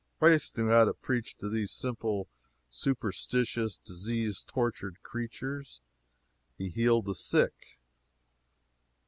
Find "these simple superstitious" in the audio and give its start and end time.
1.47-3.77